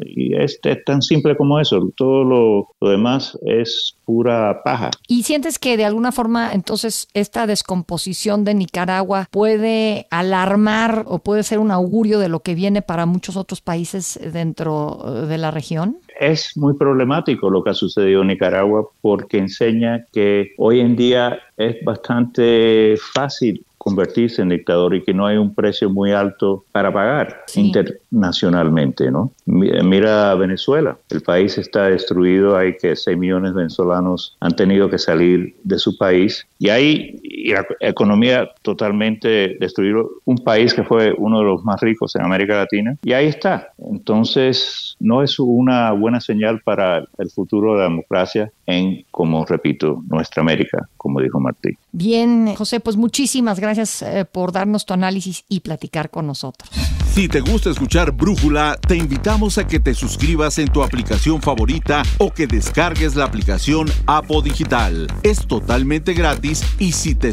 y 0.05 0.35
es, 0.35 0.59
tan 0.85 1.01
simple 1.01 1.35
como 1.37 1.59
eso. 1.59 1.89
Todo 1.95 2.23
lo, 2.23 2.89
demás 2.91 3.37
es 3.45 3.95
pura 4.05 4.61
paja. 4.63 4.91
¿Y 5.07 5.23
sientes 5.23 5.57
que 5.57 5.77
de 5.77 5.85
alguna 5.85 6.11
forma 6.11 6.51
entonces 6.53 7.07
esta 7.13 7.47
descomposición 7.47 8.43
de 8.43 8.53
Nicaragua 8.53 9.27
puede 9.31 10.07
alarmar 10.43 11.05
o 11.07 11.19
puede 11.19 11.43
ser 11.43 11.59
un 11.59 11.71
augurio 11.71 12.19
de 12.19 12.29
lo 12.29 12.41
que 12.41 12.55
viene 12.55 12.81
para 12.81 13.05
muchos 13.05 13.37
otros 13.37 13.61
países 13.61 14.19
dentro 14.31 15.25
de 15.27 15.37
la 15.37 15.51
región? 15.51 15.97
Es 16.19 16.55
muy 16.55 16.75
problemático 16.75 17.49
lo 17.49 17.63
que 17.63 17.71
ha 17.71 17.73
sucedido 17.73 18.21
en 18.21 18.27
Nicaragua 18.27 18.87
porque 19.01 19.37
enseña 19.37 20.05
que 20.11 20.51
hoy 20.57 20.79
en 20.79 20.95
día 20.95 21.39
es 21.57 21.83
bastante 21.83 22.95
fácil 23.13 23.65
convertirse 23.83 24.41
en 24.41 24.47
dictador 24.47 24.95
y 24.95 25.03
que 25.03 25.13
no 25.13 25.25
hay 25.25 25.35
un 25.35 25.53
precio 25.53 25.89
muy 25.89 26.13
alto 26.13 26.63
para 26.71 26.93
pagar 26.93 27.43
internacionalmente, 27.53 29.11
¿no? 29.11 29.31
Mira 29.45 30.33
Venezuela, 30.35 30.97
el 31.09 31.21
país 31.21 31.57
está 31.57 31.89
destruido, 31.89 32.55
hay 32.55 32.77
que 32.77 32.95
6 32.95 33.17
millones 33.17 33.51
de 33.51 33.57
venezolanos 33.57 34.37
han 34.39 34.55
tenido 34.55 34.89
que 34.89 34.97
salir 34.97 35.57
de 35.65 35.77
su 35.79 35.97
país 35.97 36.47
y 36.59 36.69
hay 36.69 37.19
la 37.51 37.65
economía 37.79 38.49
totalmente 38.61 39.57
destruida, 39.59 40.01
un 40.25 40.37
país 40.37 40.73
que 40.73 40.83
fue 40.83 41.13
uno 41.17 41.39
de 41.39 41.45
los 41.45 41.63
más 41.63 41.81
ricos 41.81 42.15
en 42.15 42.23
América 42.23 42.55
Latina 42.55 42.97
y 43.03 43.13
ahí 43.13 43.27
está. 43.27 43.69
Entonces, 43.77 44.95
no 44.99 45.23
es 45.23 45.39
una 45.39 45.91
buena 45.91 46.21
señal 46.21 46.61
para 46.63 47.05
el 47.17 47.29
futuro 47.29 47.73
de 47.73 47.79
la 47.79 47.83
democracia 47.83 48.51
en, 48.65 49.03
como 49.11 49.45
repito, 49.45 50.01
nuestra 50.09 50.41
América, 50.41 50.87
como 50.97 51.19
dijo 51.21 51.39
Martí. 51.39 51.69
Bien, 51.91 52.55
José, 52.55 52.79
pues 52.79 52.95
muchísimas 52.97 53.59
gracias 53.59 54.01
eh, 54.01 54.25
por 54.25 54.51
darnos 54.51 54.85
tu 54.85 54.93
análisis 54.93 55.43
y 55.49 55.59
platicar 55.59 56.09
con 56.09 56.27
nosotros. 56.27 56.69
Si 57.13 57.27
te 57.27 57.41
gusta 57.41 57.69
escuchar 57.69 58.11
Brújula, 58.11 58.75
te 58.87 58.95
invitamos 58.95 59.59
a 59.59 59.67
que 59.67 59.79
te 59.79 59.93
suscribas 59.93 60.57
en 60.57 60.69
tu 60.69 60.81
aplicación 60.81 61.41
favorita 61.43 62.01
o 62.17 62.33
que 62.33 62.47
descargues 62.47 63.15
la 63.15 63.25
aplicación 63.25 63.87
Apo 64.07 64.41
Digital. 64.41 65.07
Es 65.21 65.45
totalmente 65.45 66.13
gratis 66.13 66.63
y 66.79 66.93
si 66.93 67.13
te 67.13 67.32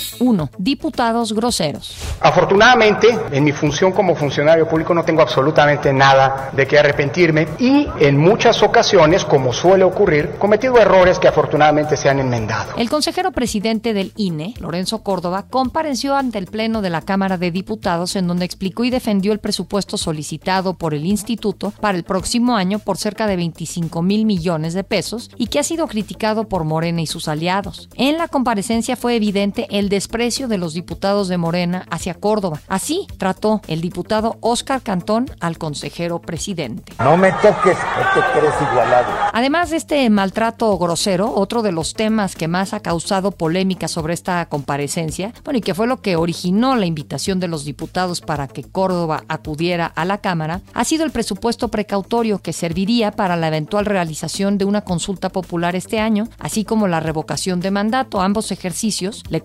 1. 0.21 0.49
Diputados 0.57 1.33
groseros. 1.33 1.97
Afortunadamente, 2.21 3.17
en 3.31 3.43
mi 3.43 3.51
función 3.51 3.91
como 3.91 4.15
funcionario 4.15 4.67
público 4.67 4.93
no 4.93 5.03
tengo 5.03 5.21
absolutamente 5.21 5.91
nada 5.91 6.51
de 6.53 6.67
qué 6.67 6.77
arrepentirme 6.77 7.47
y 7.57 7.87
en 7.99 8.17
muchas 8.17 8.61
ocasiones, 8.61 9.25
como 9.25 9.51
suele 9.51 9.83
ocurrir, 9.83 10.35
cometido 10.37 10.77
errores 10.77 11.17
que 11.17 11.27
afortunadamente 11.27 11.97
se 11.97 12.09
han 12.09 12.19
enmendado. 12.19 12.73
El 12.77 12.89
consejero 12.89 13.31
presidente 13.31 13.93
del 13.93 14.13
INE, 14.15 14.53
Lorenzo 14.59 15.01
Córdoba, 15.01 15.45
compareció 15.49 16.15
ante 16.15 16.37
el 16.37 16.45
Pleno 16.45 16.83
de 16.83 16.91
la 16.91 17.01
Cámara 17.01 17.37
de 17.37 17.49
Diputados 17.49 18.15
en 18.15 18.27
donde 18.27 18.45
explicó 18.45 18.83
y 18.83 18.91
defendió 18.91 19.33
el 19.33 19.39
presupuesto 19.39 19.97
solicitado 19.97 20.75
por 20.75 20.93
el 20.93 21.05
instituto 21.07 21.73
para 21.81 21.97
el 21.97 22.03
próximo 22.03 22.55
año 22.55 22.77
por 22.77 22.97
cerca 22.97 23.25
de 23.25 23.37
25 23.37 24.01
mil 24.03 24.25
millones 24.25 24.75
de 24.75 24.83
pesos 24.83 25.31
y 25.37 25.47
que 25.47 25.57
ha 25.57 25.63
sido 25.63 25.87
criticado 25.87 26.47
por 26.47 26.63
Morena 26.63 27.01
y 27.01 27.07
sus 27.07 27.27
aliados. 27.27 27.89
En 27.95 28.19
la 28.19 28.27
comparecencia 28.27 28.95
fue 28.95 29.15
evidente 29.15 29.65
el 29.71 29.89
desprecio 29.89 30.10
de 30.11 30.57
los 30.57 30.73
diputados 30.73 31.29
de 31.29 31.37
Morena 31.37 31.85
hacia 31.89 32.13
Córdoba. 32.13 32.59
Así 32.67 33.07
trató 33.17 33.61
el 33.67 33.81
diputado 33.81 34.37
Óscar 34.41 34.81
Cantón 34.81 35.31
al 35.39 35.57
consejero 35.57 36.19
presidente. 36.19 36.93
No 36.99 37.15
me 37.15 37.31
toques, 37.31 37.77
no 37.77 38.13
te 38.13 38.39
crees 38.39 38.53
igualado. 38.61 39.07
Además 39.33 39.69
de 39.69 39.77
este 39.77 40.09
maltrato 40.09 40.77
grosero, 40.77 41.33
otro 41.33 41.61
de 41.61 41.71
los 41.71 41.93
temas 41.93 42.35
que 42.35 42.49
más 42.49 42.73
ha 42.73 42.81
causado 42.81 43.31
polémica 43.31 43.87
sobre 43.87 44.13
esta 44.13 44.45
comparecencia, 44.47 45.33
bueno, 45.43 45.59
y 45.59 45.61
que 45.61 45.73
fue 45.73 45.87
lo 45.87 46.01
que 46.01 46.17
originó 46.17 46.75
la 46.75 46.85
invitación 46.85 47.39
de 47.39 47.47
los 47.47 47.63
diputados 47.63 48.21
para 48.21 48.47
que 48.47 48.63
Córdoba 48.63 49.23
acudiera 49.29 49.85
a 49.85 50.05
la 50.05 50.19
Cámara, 50.19 50.61
ha 50.73 50.83
sido 50.83 51.05
el 51.05 51.11
presupuesto 51.11 51.69
precautorio 51.69 52.39
que 52.39 52.53
serviría 52.53 53.11
para 53.11 53.37
la 53.37 53.47
eventual 53.47 53.85
realización 53.85 54.57
de 54.57 54.65
una 54.65 54.81
consulta 54.81 55.29
popular 55.29 55.75
este 55.75 55.99
año, 55.99 56.27
así 56.37 56.65
como 56.65 56.87
la 56.87 56.99
revocación 56.99 57.61
de 57.61 57.71
mandato. 57.71 58.21
ambos 58.21 58.51
ejercicios 58.51 59.23
le 59.29 59.41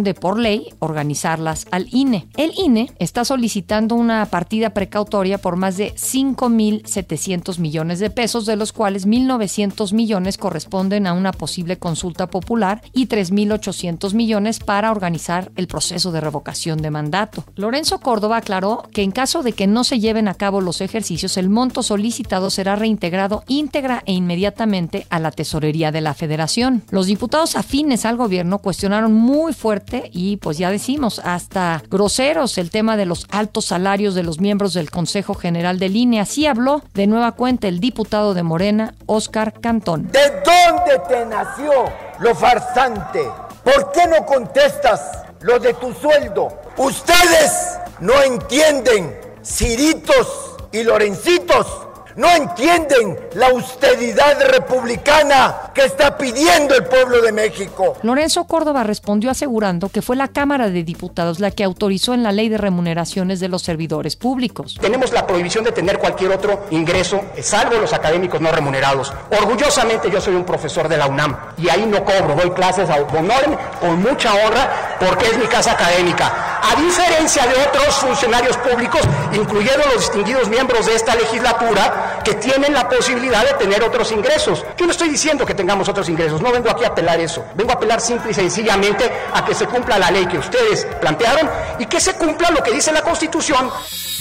corresponde 0.00 0.14
por 0.14 0.38
ley 0.38 0.72
organizarlas 0.78 1.66
al 1.70 1.86
INE. 1.92 2.28
El 2.36 2.52
INE 2.56 2.90
está 2.98 3.24
solicitando 3.24 3.94
una 3.94 4.24
partida 4.26 4.70
precautoria 4.70 5.38
por 5.38 5.56
más 5.56 5.76
de 5.76 5.94
5.700 5.94 7.58
millones 7.58 7.98
de 7.98 8.10
pesos, 8.10 8.46
de 8.46 8.56
los 8.56 8.72
cuales 8.72 9.06
1.900 9.06 9.92
millones 9.92 10.38
corresponden 10.38 11.06
a 11.06 11.12
una 11.12 11.32
posible 11.32 11.78
consulta 11.78 12.28
popular 12.28 12.82
y 12.92 13.08
3.800 13.08 14.14
millones 14.14 14.58
para 14.58 14.90
organizar 14.90 15.50
el 15.56 15.66
proceso 15.66 16.12
de 16.12 16.20
revocación 16.20 16.80
de 16.80 16.90
mandato. 16.90 17.44
Lorenzo 17.56 18.00
Córdoba 18.00 18.38
aclaró 18.38 18.84
que 18.92 19.02
en 19.02 19.10
caso 19.10 19.42
de 19.42 19.52
que 19.52 19.66
no 19.66 19.84
se 19.84 20.00
lleven 20.00 20.28
a 20.28 20.34
cabo 20.34 20.60
los 20.60 20.80
ejercicios, 20.80 21.36
el 21.36 21.50
monto 21.50 21.82
solicitado 21.82 22.50
será 22.50 22.76
reintegrado 22.76 23.42
íntegra 23.48 24.02
e 24.06 24.12
inmediatamente 24.12 25.06
a 25.10 25.18
la 25.18 25.30
tesorería 25.30 25.92
de 25.92 26.00
la 26.00 26.14
federación. 26.14 26.82
Los 26.90 27.06
diputados 27.06 27.56
afines 27.56 28.04
al 28.04 28.16
gobierno 28.16 28.58
cuestionaron 28.58 29.12
muy 29.12 29.52
fuerte 29.52 29.89
y 30.12 30.36
pues 30.36 30.58
ya 30.58 30.70
decimos 30.70 31.20
hasta 31.24 31.82
groseros 31.90 32.58
el 32.58 32.70
tema 32.70 32.96
de 32.96 33.06
los 33.06 33.26
altos 33.30 33.66
salarios 33.66 34.14
de 34.14 34.22
los 34.22 34.40
miembros 34.40 34.74
del 34.74 34.90
Consejo 34.90 35.34
General 35.34 35.78
de 35.78 35.88
Línea. 35.88 36.22
Así 36.22 36.46
habló 36.46 36.82
de 36.94 37.06
nueva 37.06 37.32
cuenta 37.32 37.68
el 37.68 37.80
diputado 37.80 38.34
de 38.34 38.42
Morena, 38.42 38.94
Óscar 39.06 39.60
Cantón. 39.60 40.10
¿De 40.10 40.42
dónde 40.44 41.00
te 41.08 41.26
nació 41.26 41.70
lo 42.20 42.34
farsante? 42.34 43.22
¿Por 43.64 43.92
qué 43.92 44.06
no 44.06 44.24
contestas 44.24 45.00
lo 45.40 45.58
de 45.58 45.74
tu 45.74 45.92
sueldo? 45.94 46.48
Ustedes 46.76 47.78
no 48.00 48.22
entienden, 48.22 49.18
Ciritos 49.42 50.56
y 50.72 50.82
Lorencitos 50.82 51.66
no 52.20 52.28
entienden 52.36 53.18
la 53.34 53.46
austeridad 53.46 54.38
republicana 54.50 55.72
que 55.72 55.86
está 55.86 56.18
pidiendo 56.18 56.74
el 56.74 56.84
pueblo 56.84 57.22
de 57.22 57.32
México. 57.32 57.94
Lorenzo 58.02 58.44
Córdoba 58.44 58.84
respondió 58.84 59.30
asegurando 59.30 59.88
que 59.88 60.02
fue 60.02 60.16
la 60.16 60.28
Cámara 60.28 60.68
de 60.68 60.84
Diputados 60.84 61.40
la 61.40 61.50
que 61.50 61.64
autorizó 61.64 62.12
en 62.12 62.22
la 62.22 62.30
ley 62.30 62.50
de 62.50 62.58
remuneraciones 62.58 63.40
de 63.40 63.48
los 63.48 63.62
servidores 63.62 64.16
públicos. 64.16 64.76
Tenemos 64.78 65.12
la 65.12 65.26
prohibición 65.26 65.64
de 65.64 65.72
tener 65.72 65.98
cualquier 65.98 66.32
otro 66.32 66.66
ingreso, 66.70 67.22
salvo 67.40 67.78
los 67.78 67.94
académicos 67.94 68.38
no 68.38 68.52
remunerados. 68.52 69.10
Orgullosamente 69.40 70.10
yo 70.10 70.20
soy 70.20 70.34
un 70.34 70.44
profesor 70.44 70.88
de 70.88 70.98
la 70.98 71.06
UNAM 71.06 71.34
y 71.56 71.70
ahí 71.70 71.86
no 71.86 72.04
cobro, 72.04 72.34
doy 72.34 72.50
clases 72.50 72.90
a 72.90 72.96
honor 72.96 73.58
con 73.80 74.02
mucha 74.02 74.34
honra 74.34 74.98
porque 75.00 75.24
es 75.24 75.38
mi 75.38 75.46
casa 75.46 75.72
académica. 75.72 76.50
A 76.62 76.78
diferencia 76.78 77.46
de 77.46 77.54
otros 77.54 77.94
funcionarios 77.96 78.56
públicos, 78.58 79.00
incluyendo 79.32 79.86
los 79.86 80.02
distinguidos 80.02 80.48
miembros 80.50 80.84
de 80.86 80.94
esta 80.94 81.14
legislatura, 81.14 82.09
que 82.24 82.34
tienen 82.34 82.72
la 82.72 82.88
posibilidad 82.88 83.44
de 83.44 83.54
tener 83.54 83.82
otros 83.82 84.12
ingresos. 84.12 84.64
Yo 84.76 84.86
no 84.86 84.92
estoy 84.92 85.08
diciendo 85.08 85.44
que 85.46 85.54
tengamos 85.54 85.88
otros 85.88 86.08
ingresos, 86.08 86.40
no 86.40 86.52
vengo 86.52 86.70
aquí 86.70 86.84
a 86.84 86.88
apelar 86.88 87.20
eso, 87.20 87.44
vengo 87.54 87.70
a 87.70 87.74
apelar 87.74 88.00
simple 88.00 88.30
y 88.30 88.34
sencillamente 88.34 89.10
a 89.32 89.44
que 89.44 89.54
se 89.54 89.66
cumpla 89.66 89.98
la 89.98 90.10
ley 90.10 90.26
que 90.26 90.38
ustedes 90.38 90.86
plantearon 91.00 91.48
y 91.78 91.86
que 91.86 92.00
se 92.00 92.14
cumpla 92.14 92.50
lo 92.50 92.62
que 92.62 92.72
dice 92.72 92.92
la 92.92 93.02
Constitución. 93.02 93.70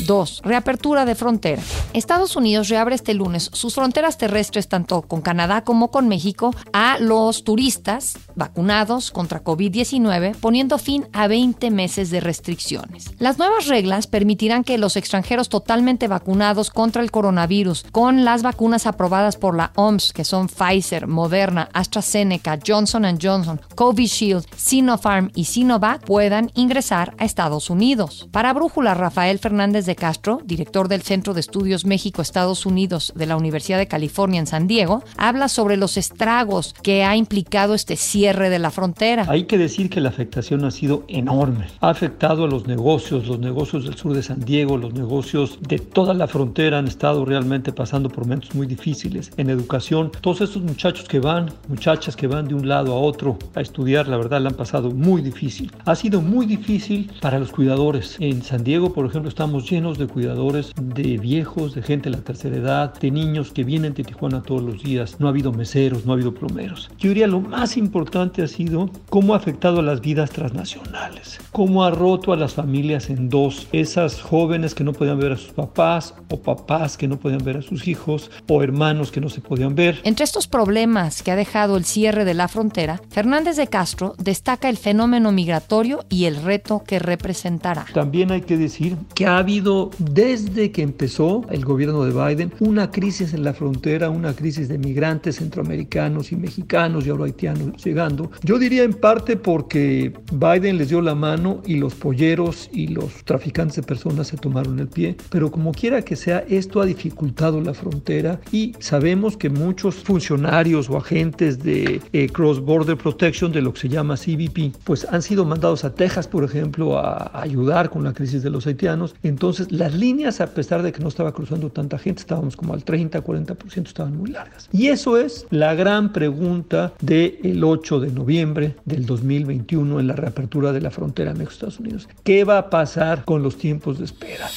2. 0.06 0.42
Reapertura 0.44 1.06
de 1.06 1.16
frontera. 1.16 1.62
Estados 1.94 2.36
Unidos 2.36 2.70
reabre 2.70 2.96
este 2.96 3.14
lunes 3.14 3.50
sus 3.54 3.76
fronteras 3.76 4.18
terrestres 4.18 4.68
tanto 4.68 5.02
con 5.02 5.22
Canadá 5.22 5.64
como 5.64 5.92
con 5.92 6.08
México 6.08 6.54
a 6.74 6.98
los 7.00 7.44
turistas 7.44 8.18
vacunados 8.36 9.12
contra 9.12 9.44
COVID-19, 9.44 10.36
poniendo 10.38 10.78
fin 10.78 11.08
a 11.14 11.28
20 11.28 11.70
meses 11.72 12.10
de 12.10 12.22
restricciones. 12.22 13.12
Las 13.20 13.38
nuevas 13.38 13.68
reglas 13.68 14.08
permitirán 14.08 14.64
que 14.64 14.78
los 14.78 14.96
extranjeros 14.96 15.50
totalmente 15.50 16.08
vacunados 16.08 16.70
contra 16.70 17.02
el 17.02 17.12
coronavirus 17.12 17.86
con 17.92 18.26
las 18.26 18.44
vacunas 18.44 18.86
aprobadas 18.86 19.38
por 19.38 19.56
la 19.56 19.72
OMS, 19.76 20.14
que 20.14 20.24
son 20.24 20.48
Pfizer, 20.48 21.08
Moderna, 21.08 21.70
AstraZeneca, 21.74 22.60
Johnson 22.66 23.06
Johnson, 23.22 23.62
Covishield, 23.76 24.46
Sinopharm 24.56 25.32
y 25.36 25.46
Sinovac, 25.46 26.04
puedan 26.04 26.52
ingresar 26.56 27.14
a 27.18 27.26
Estados 27.26 27.70
Unidos. 27.70 28.28
Para 28.32 28.54
Brújula, 28.54 28.94
Rafael 28.94 29.40
Fernández 29.40 29.86
de 29.86 29.96
Castro, 29.96 30.42
director 30.44 30.88
del 30.88 31.02
Centro 31.02 31.34
de 31.34 31.40
Estudios 31.40 31.86
México-Estados 31.86 32.66
Unidos 32.66 33.14
de 33.16 33.26
la 33.26 33.38
Universidad 33.38 33.78
de 33.78 33.88
California 33.88 34.40
en 34.40 34.48
San 34.48 34.68
Diego, 34.68 35.04
habla 35.18 35.48
sobre 35.48 35.78
los 35.78 35.98
estragos 35.98 36.74
que 36.82 37.04
ha 37.04 37.16
implicado 37.16 37.74
este 37.74 37.96
cierre 37.96 38.50
de 38.50 38.60
la 38.60 38.72
frontera. 38.72 39.26
Hay 39.28 39.46
que 39.46 39.58
decir 39.58 39.90
que 39.90 40.02
la 40.02 40.10
afectación 40.10 40.66
ha 40.66 40.72
sido 40.72 41.04
enorme. 41.08 41.68
Ha 41.82 41.90
afectado 41.90 42.46
a 42.46 42.48
los 42.48 42.68
negocios, 42.68 43.28
los 43.28 43.40
negocios 43.40 43.86
del 43.86 43.96
sur 43.96 44.14
de 44.14 44.24
San 44.24 44.40
Diego, 44.42 44.78
los 44.78 44.94
negocios 44.94 45.60
de 45.62 45.80
toda 45.80 46.14
la 46.14 46.28
frontera 46.28 46.80
han 46.80 46.88
estado 46.88 47.26
realmente 47.26 47.72
pasando 47.80 48.10
por 48.10 48.26
momentos 48.26 48.54
muy 48.54 48.68
difíciles. 48.68 49.32
En 49.38 49.50
educación, 49.50 50.12
todos 50.20 50.42
estos 50.42 50.62
muchachos 50.62 51.08
que 51.08 51.22
van, 51.22 51.50
muchachas 51.70 52.14
que 52.18 52.28
van 52.28 52.46
de 52.46 52.54
un 52.54 52.68
lado 52.68 52.92
a 52.92 53.00
otro 53.00 53.40
a 53.56 53.62
estudiar, 53.62 54.10
la 54.10 54.18
verdad, 54.18 54.42
la 54.42 54.50
han 54.50 54.56
pasado 54.58 54.92
muy 54.92 55.22
difícil. 55.22 55.72
Ha 55.86 55.96
sido 55.96 56.22
muy 56.22 56.46
difícil 56.46 57.10
para 57.22 57.40
los 57.40 57.52
cuidadores. 57.52 58.18
En 58.20 58.44
San 58.44 58.66
Diego, 58.66 58.92
por 58.94 59.06
ejemplo, 59.06 59.30
estamos 59.30 59.70
llenos 59.70 59.98
de 59.98 60.08
cuidadores, 60.08 60.74
de 60.76 61.18
viejos, 61.18 61.74
de 61.74 61.82
gente 61.82 62.10
de 62.10 62.18
la 62.18 62.22
tercera 62.22 62.58
edad, 62.58 63.00
de 63.00 63.12
niños 63.12 63.54
que 63.54 63.64
vienen 63.64 63.94
de 63.94 64.04
Tijuana 64.04 64.44
todos 64.44 64.62
los 64.62 64.84
días. 64.84 65.16
No 65.22 65.28
ha 65.28 65.30
habido 65.30 65.54
meseros, 65.54 66.06
no 66.06 66.12
ha 66.12 66.16
habido 66.16 66.34
plomeros. 66.34 66.90
Yo 66.98 67.08
diría 67.08 67.28
lo 67.28 67.40
más 67.40 67.78
importante 67.78 68.44
ha 68.44 68.48
sido 68.48 68.90
cómo 69.10 69.34
ha 69.34 69.38
afectado 69.38 69.80
a 69.80 69.84
las 69.84 70.02
vidas 70.02 70.32
transnacionales, 70.32 71.40
cómo 71.54 71.86
ha 71.86 71.92
roto 71.92 72.34
a 72.34 72.36
las 72.36 72.56
familias 72.56 73.10
en 73.10 73.30
dos, 73.30 73.70
esas 73.72 74.22
jóvenes 74.22 74.76
que 74.76 74.84
no 74.84 74.92
podían 74.92 75.18
ver 75.18 75.32
a 75.32 75.38
sus 75.38 75.54
papás 75.54 76.14
o 76.30 76.42
papás 76.42 76.98
que 76.98 77.08
no 77.08 77.18
podían 77.18 77.44
ver 77.46 77.56
a 77.56 77.62
sus 77.62 77.69
hijos 77.88 78.32
o 78.48 78.64
hermanos 78.64 79.12
que 79.12 79.22
no 79.22 79.30
se 79.30 79.42
podían 79.42 79.76
ver. 79.76 80.00
Entre 80.04 80.24
estos 80.24 80.48
problemas 80.48 81.24
que 81.24 81.32
ha 81.32 81.36
dejado 81.36 81.78
el 81.78 81.86
cierre 81.86 82.26
de 82.26 82.34
la 82.34 82.48
frontera, 82.48 83.02
Fernández 83.10 83.58
de 83.58 83.68
Castro 83.68 84.16
destaca 84.18 84.70
el 84.70 84.78
fenómeno 84.78 85.32
migratorio 85.32 86.06
y 86.10 86.26
el 86.26 86.42
reto 86.42 86.84
que 86.86 87.00
representará. 87.00 87.86
También 87.94 88.32
hay 88.32 88.42
que 88.42 88.58
decir 88.58 88.98
que 89.14 89.26
ha 89.26 89.38
habido 89.38 89.92
desde 89.98 90.72
que 90.72 90.82
empezó 90.82 91.46
el 91.50 91.66
gobierno 91.66 92.04
de 92.04 92.12
Biden 92.12 92.54
una 92.60 92.92
crisis 92.92 93.34
en 93.34 93.44
la 93.44 93.54
frontera, 93.54 94.10
una 94.10 94.34
crisis 94.34 94.68
de 94.68 94.78
migrantes 94.78 95.38
centroamericanos 95.38 96.32
y 96.32 96.36
mexicanos 96.36 97.06
y 97.06 97.10
ahora 97.10 97.26
haitianos 97.26 97.84
llegando. 97.84 98.32
Yo 98.44 98.58
diría 98.58 98.84
en 98.84 98.94
parte 98.94 99.38
porque 99.38 100.14
Biden 100.32 100.78
les 100.78 100.90
dio 100.90 101.02
la 101.02 101.16
mano 101.16 101.62
y 101.66 101.76
los 101.76 101.96
polleros 101.96 102.70
y 102.72 102.88
los 102.88 103.24
traficantes 103.24 103.78
de 103.78 103.84
personas 103.84 104.28
se 104.28 104.38
tomaron 104.38 104.80
el 104.80 104.88
pie, 104.88 105.16
pero 105.30 105.52
como 105.52 105.72
quiera 105.72 106.02
que 106.02 106.16
sea, 106.16 106.44
esto 106.50 106.82
ha 106.82 106.86
dificultado 106.86 107.59
la 107.62 107.74
frontera 107.74 108.40
y 108.52 108.74
sabemos 108.80 109.38
que 109.38 109.50
muchos 109.50 109.96
funcionarios 109.96 110.90
o 110.90 110.98
agentes 110.98 111.64
de 111.64 112.02
eh, 112.14 112.30
Cross 112.30 112.62
Border 112.62 112.98
Protection, 112.98 113.52
de 113.52 113.62
lo 113.62 113.74
que 113.74 113.82
se 113.82 113.90
llama 113.90 114.16
CBP, 114.16 114.76
pues 114.84 115.06
han 115.10 115.22
sido 115.22 115.46
mandados 115.46 115.84
a 115.84 115.94
Texas, 115.94 116.28
por 116.28 116.44
ejemplo, 116.44 116.98
a 116.98 117.32
ayudar 117.34 117.90
con 117.90 118.04
la 118.04 118.14
crisis 118.14 118.44
de 118.44 118.50
los 118.50 118.68
haitianos. 118.68 119.16
Entonces, 119.24 119.72
las 119.72 119.94
líneas, 119.94 120.42
a 120.42 120.48
pesar 120.48 120.84
de 120.84 120.92
que 120.92 121.02
no 121.02 121.08
estaba 121.08 121.32
cruzando 121.32 121.70
tanta 121.70 121.98
gente, 121.98 122.22
estábamos 122.22 122.56
como 122.56 122.74
al 122.74 122.84
30, 122.84 123.24
40%, 123.24 123.88
estaban 123.88 124.18
muy 124.18 124.32
largas. 124.32 124.70
Y 124.72 124.88
eso 124.88 125.18
es 125.18 125.46
la 125.50 125.74
gran 125.74 126.12
pregunta 126.12 126.94
del 127.02 127.64
8 127.64 128.00
de 128.00 128.12
noviembre 128.12 128.76
del 128.86 129.06
2021 129.06 130.00
en 130.00 130.08
la 130.08 130.16
reapertura 130.16 130.72
de 130.72 130.82
la 130.82 130.92
frontera 130.92 131.34
México-Estados 131.34 131.80
Unidos. 131.80 132.08
¿Qué 132.24 132.44
va 132.44 132.58
a 132.58 132.70
pasar 132.70 133.26
con 133.26 133.44
los 133.44 133.58
tiempos 133.58 134.00
de 134.00 134.06
espera? 134.06 134.48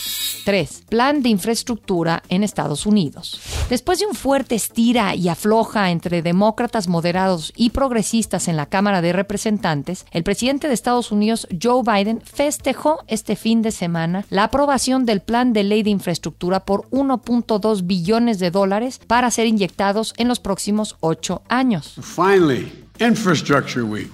3. 0.45 0.85
Plan 0.89 1.23
de 1.23 1.29
infraestructura 1.29 2.23
en 2.29 2.43
Estados 2.43 2.87
Unidos. 2.87 3.41
Después 3.69 3.99
de 3.99 4.07
un 4.07 4.15
fuerte 4.15 4.55
estira 4.55 5.15
y 5.15 5.29
afloja 5.29 5.91
entre 5.91 6.23
demócratas 6.23 6.89
moderados 6.89 7.53
y 7.57 7.71
progresistas 7.71 8.49
en 8.49 8.57
la 8.57 8.67
Cámara 8.67 9.03
de 9.03 9.13
Representantes, 9.13 10.07
el 10.11 10.23
presidente 10.23 10.69
de 10.69 10.75
Estados 10.75 11.13
Unidos, 11.13 11.47
Joe 11.63 11.83
Biden, 11.83 12.21
festejó 12.21 13.05
este 13.07 13.37
fin 13.37 13.63
de 13.63 13.71
semana 13.71 14.25
la 14.31 14.45
aprobación 14.45 15.07
del 15.07 15.21
plan 15.21 15.53
de 15.53 15.65
ley 15.65 15.83
de 15.83 15.91
infraestructura 15.91 16.65
por 16.65 16.89
1.2 16.91 17.87
billones 17.87 18.39
de 18.39 18.51
dólares 18.51 19.01
para 19.07 19.31
ser 19.31 19.47
inyectados 19.47 20.15
en 20.17 20.29
los 20.29 20.41
próximos 20.41 20.97
ocho 21.01 21.43
años. 21.49 21.95
Finally, 22.03 22.73
Infrastructure 22.99 23.83
Week. 23.83 24.11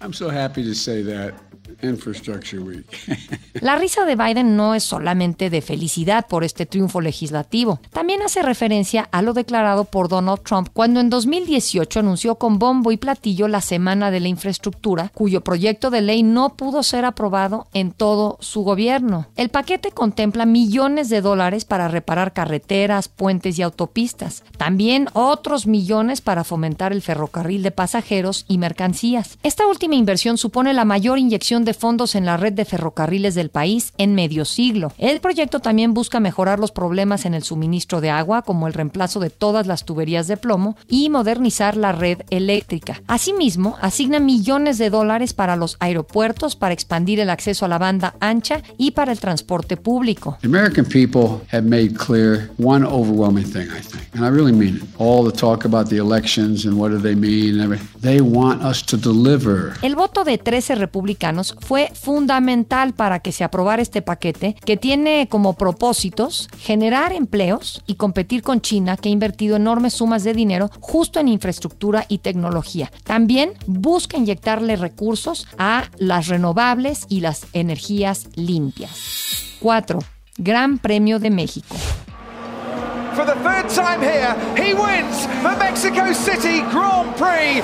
I'm 0.03 0.13
so 0.13 0.31
happy 0.31 0.65
to 0.65 0.75
say 0.75 1.03
that. 1.05 1.35
Infrastructure 1.83 2.61
Week. 2.61 2.87
La 3.61 3.77
risa 3.77 4.05
de 4.05 4.17
Biden 4.17 4.57
no 4.57 4.75
es 4.75 4.85
solamente 4.85 5.51
de 5.51 5.63
felicidad 5.63 6.27
por 6.27 6.45
este 6.45 6.67
triunfo 6.67 7.01
legislativo, 7.01 7.81
también 7.91 8.23
hace 8.23 8.43
referencia 8.43 9.09
a 9.13 9.23
lo 9.23 9.33
declarado 9.33 9.85
por 9.85 10.09
Donald 10.09 10.43
Trump 10.43 10.69
cuando 10.73 11.01
en 11.01 11.11
2018 11.11 12.01
anunció 12.01 12.37
con 12.37 12.59
bombo 12.59 12.93
y 12.93 12.97
platillo 12.97 13.49
la 13.49 13.61
Semana 13.61 14.11
de 14.11 14.21
la 14.21 14.29
Infraestructura, 14.29 15.11
cuyo 15.15 15.43
proyecto 15.43 15.91
de 15.91 16.03
ley 16.03 16.23
no 16.23 16.57
pudo 16.57 16.83
ser 16.83 17.05
aprobado 17.05 17.67
en 17.73 17.93
todo 17.93 18.39
su 18.41 18.63
gobierno. 18.63 19.27
El 19.37 19.49
paquete 19.49 19.91
contempla 19.91 20.47
millones 20.47 21.09
de 21.09 21.21
dólares 21.21 21.65
para 21.65 21.89
reparar 21.89 22.33
carreteras, 22.33 23.09
puentes 23.09 23.59
y 23.59 23.63
autopistas, 23.63 24.45
también 24.57 25.09
otros 25.13 25.67
millones 25.67 26.21
para 26.21 26.45
fomentar 26.45 26.93
el 26.93 27.03
ferrocarril 27.03 27.63
de 27.63 27.71
pasajeros 27.71 28.45
y 28.49 28.59
mercancías. 28.59 29.39
Esta 29.43 29.67
última 29.67 29.92
inversión 29.97 30.39
supone 30.39 30.73
la 30.73 30.85
mayor 30.85 31.19
inyección 31.19 31.65
de 31.65 31.75
fondos 31.75 32.15
en 32.15 32.25
la 32.27 32.37
red 32.37 32.53
de 32.53 32.65
ferrocarriles 32.65 33.35
del 33.35 33.51
país 33.51 33.93
en 33.99 34.15
medio 34.15 34.45
siglo. 34.45 34.93
El 34.99 35.21
proyecto 35.21 35.61
también 35.61 35.95
busca 35.95 36.21
mejorar 36.21 36.59
los 36.59 36.73
problemas 36.73 37.25
en 37.25 37.35
el 37.35 37.43
suministro 37.43 38.01
de 38.01 38.11
agua, 38.11 38.43
como 38.43 38.67
el 38.67 38.73
reemplazo 38.73 39.21
de 39.21 39.31
todas 39.31 39.67
las 39.67 39.85
tuberías 39.85 40.27
de 40.27 40.37
plomo, 40.37 40.77
y 40.89 41.11
modernizar 41.11 41.77
la 41.77 41.93
red 41.93 42.23
eléctrica. 42.31 43.03
Asimismo, 43.07 43.77
asigna 43.81 44.21
millones 44.21 44.79
de 44.79 44.91
dólares 44.91 45.33
para 45.35 45.57
los 45.57 45.77
aeropuertos, 45.81 46.57
para 46.57 46.75
expandir 46.75 47.21
el 47.21 47.31
acceso 47.31 47.65
a 47.65 47.69
la 47.69 47.79
banda 47.79 48.15
ancha 48.21 48.63
y 48.79 48.93
para 48.93 49.13
el 49.13 49.21
transporte 49.21 49.77
público. 49.77 50.39
American 50.45 50.85
people 50.85 51.41
have 51.51 51.65
made 51.65 51.97
clear 51.97 52.51
one 52.59 52.87
overwhelming 52.87 53.45
thing, 53.45 53.69
I 53.71 53.81
think, 53.81 54.05
and 54.15 54.25
I 54.25 54.29
really 54.29 54.53
mean 54.53 54.77
it. 54.77 54.83
All 54.99 55.25
the 55.25 55.37
talk 55.37 55.65
about 55.65 55.89
the 55.89 55.99
elections 55.99 56.65
and 56.65 56.79
what 56.79 56.91
do 56.91 56.99
they 56.99 57.15
mean, 57.15 57.59
they 58.01 58.21
want 58.21 58.63
us 58.63 58.83
to 58.87 58.97
deliver. 58.97 59.75
El 59.83 59.97
voto 59.97 60.23
de 60.23 60.39
13 60.39 60.77
republicanos 60.77 61.57
fue 61.59 61.91
fundamental 61.93 62.95
para 62.95 63.19
que 63.19 63.33
se 63.33 63.43
aprobara 63.43 63.83
este 63.83 64.01
paquete 64.01 64.55
que 64.65 64.77
tiene 64.77 65.27
como 65.29 65.55
propósitos 65.55 66.49
generar 66.57 67.13
empleos 67.13 67.83
y 67.89 67.97
competir 67.97 68.43
con 68.43 68.61
China 68.61 68.97
que 68.97 69.09
ha 69.09 69.13
invertido 69.13 69.57
enormes 69.57 69.95
sumas 69.95 70.23
de 70.23 70.35
dinero 70.35 70.71
justo 70.79 71.19
en 71.19 71.27
infraestructura 71.27 72.07
y 72.07 72.19
tecnología. 72.19 72.93
También 73.03 73.55
busca 73.67 74.17
inyectarle 74.17 74.77
recursos 74.77 75.49
a 75.59 75.87
las 75.97 76.29
renovables 76.29 77.07
y 77.09 77.19
las 77.19 77.47
energías 77.53 78.29
limpias. 78.37 79.57
4. 79.59 79.99
Gran 80.39 80.79
Premio 80.79 81.19
de 81.19 81.31
México. 81.31 81.75
For 83.15 83.27
the 83.27 83.35
third 83.43 83.69
time 83.69 84.01
here, 84.01 84.35
he 84.57 84.73
wins 84.73 85.27
the 85.43 85.55
Mexico 85.59 86.13
City 86.15 86.61
Grand 86.71 87.15
Prix. 87.17 87.61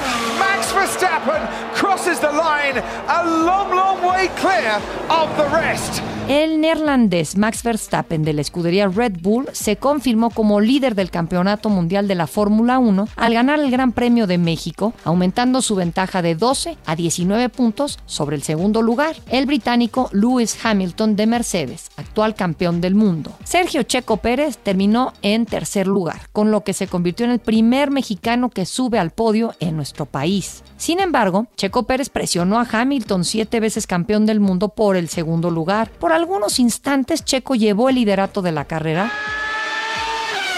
Verstappen 0.73 1.47
crosses 1.75 2.21
the 2.21 2.31
line 2.31 2.77
a 2.79 3.45
long, 3.45 3.71
long 3.71 4.03
way 4.03 4.29
clear 4.37 4.81
of 5.11 5.37
the 5.37 5.45
rest. 5.55 6.03
El 6.29 6.61
neerlandés 6.61 7.39
Max 7.39 7.63
Verstappen 7.63 8.23
de 8.23 8.35
la 8.35 8.43
escudería 8.43 8.87
Red 8.89 9.15
Bull 9.23 9.49
se 9.53 9.77
confirmó 9.77 10.29
como 10.29 10.61
líder 10.61 10.95
del 10.95 11.11
Campeonato 11.11 11.71
Mundial 11.71 12.07
de 12.07 12.15
la 12.15 12.27
Fórmula 12.27 12.79
1 12.79 13.09
al 13.17 13.33
ganar 13.33 13.59
el 13.61 13.71
Gran 13.71 13.93
Premio 13.93 14.27
de 14.27 14.37
México, 14.37 14.93
aumentando 15.05 15.63
su 15.63 15.75
ventaja 15.75 16.21
de 16.21 16.35
12 16.35 16.77
a 16.85 16.97
19 16.97 17.49
puntos 17.49 17.99
sobre 18.05 18.37
el 18.37 18.43
segundo 18.43 18.83
lugar, 18.83 19.17
el 19.31 19.47
británico 19.47 20.11
Lewis 20.13 20.59
Hamilton 20.63 21.17
de 21.17 21.27
Mercedes, 21.27 21.91
actual 21.97 22.35
campeón 22.35 22.83
del 22.83 22.95
mundo. 22.95 23.33
Sergio 23.45 23.83
Checo 23.85 24.19
Pérez 24.19 24.59
terminó 24.59 25.15
en 25.23 25.47
tercer 25.47 25.87
lugar, 25.87 26.29
con 26.33 26.51
lo 26.51 26.63
que 26.63 26.75
se 26.75 26.89
convirtió 26.89 27.25
en 27.25 27.33
el 27.33 27.39
primer 27.39 27.91
mexicano 27.91 28.51
que 28.51 28.67
sube 28.67 28.99
al 28.99 29.13
podio 29.13 29.55
en 29.61 29.77
nuestro 29.77 30.05
país. 30.05 30.63
Sin 30.77 31.01
embargo, 31.01 31.47
Checo 31.57 31.85
Pérez 31.85 32.11
presionó 32.11 32.61
a 32.61 32.69
Hamilton, 32.71 33.25
siete 33.25 33.61
veces 33.61 33.87
campeón 33.87 34.27
del 34.27 34.41
mundo, 34.41 34.69
por 34.69 34.97
el 34.97 35.09
segundo 35.09 35.51
lugar. 35.51 35.91
Por 35.91 36.13
algunos 36.19 36.59
instantes, 36.59 37.25
Checo 37.25 37.55
llevó 37.55 37.89
el 37.89 37.95
liderato 37.95 38.43
de 38.43 38.53
la 38.53 38.65
carrera 38.65 39.11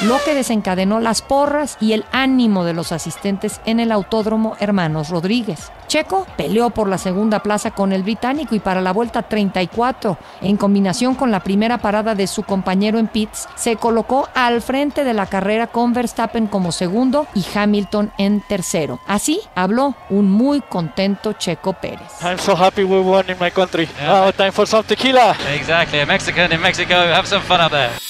lo 0.02 0.18
que 0.24 0.34
desencadenó 0.34 0.98
las 0.98 1.20
porras 1.20 1.76
y 1.80 1.92
el 1.92 2.04
ánimo 2.10 2.64
de 2.64 2.72
los 2.72 2.92
asistentes 2.92 3.60
en 3.66 3.80
el 3.80 3.92
Autódromo 3.92 4.56
Hermanos 4.58 5.10
Rodríguez. 5.10 5.70
Checo 5.88 6.26
peleó 6.36 6.70
por 6.70 6.88
la 6.88 6.98
segunda 6.98 7.42
plaza 7.42 7.72
con 7.72 7.92
el 7.92 8.02
británico 8.02 8.54
y 8.54 8.60
para 8.60 8.80
la 8.80 8.92
vuelta 8.92 9.22
34, 9.22 10.16
en 10.40 10.56
combinación 10.56 11.14
con 11.14 11.30
la 11.30 11.40
primera 11.40 11.78
parada 11.78 12.14
de 12.14 12.26
su 12.26 12.44
compañero 12.44 12.98
en 12.98 13.08
pits, 13.08 13.48
se 13.56 13.76
colocó 13.76 14.28
al 14.34 14.62
frente 14.62 15.04
de 15.04 15.14
la 15.14 15.26
carrera 15.26 15.66
con 15.66 15.92
Verstappen 15.92 16.46
como 16.46 16.72
segundo 16.72 17.26
y 17.34 17.44
Hamilton 17.54 18.12
en 18.18 18.40
tercero. 18.40 19.00
Así 19.06 19.40
habló 19.54 19.94
un 20.08 20.30
muy 20.30 20.60
contento 20.60 21.32
Checo 21.34 21.74
Pérez. 21.74 22.08
I'm 22.22 22.38
so 22.38 22.56
happy 22.56 22.84
we 22.84 23.00
won 23.00 23.28
in 23.28 23.36
my 23.40 23.50
country. 23.50 23.88
Now 24.00 24.30
time 24.32 24.52
for 24.52 24.66
some 24.66 24.84
tequila. 24.84 25.36
Exactly, 25.54 26.06
Mexican 26.06 26.52
in 26.52 26.60
Mexico, 26.60 26.94
have 26.94 27.26
some 27.26 27.42
fun 27.42 27.60
up 27.60 27.72
there. 27.72 28.09